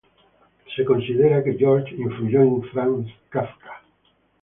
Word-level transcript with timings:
Se 0.75 0.83
considera 0.83 1.43
que 1.43 1.55
George 1.59 1.93
influyó 1.95 2.41
en 2.41 2.63
Franz 2.63 3.07
Kafka. 3.29 3.83